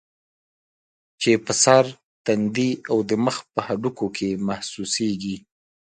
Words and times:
چې 1.21 1.31
پۀ 1.45 1.53
سر، 1.63 1.85
تندي 2.25 2.69
او 2.91 2.97
د 3.09 3.11
مخ 3.25 3.37
پۀ 3.53 3.59
هډوکو 3.65 4.05
کې 4.15 4.29
محسوسيږي 4.47 5.35